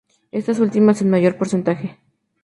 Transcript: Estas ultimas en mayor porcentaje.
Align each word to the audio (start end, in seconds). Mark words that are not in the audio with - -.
Estas 0.31 0.57
ultimas 0.57 0.99
en 1.03 1.11
mayor 1.11 1.37
porcentaje. 1.37 1.99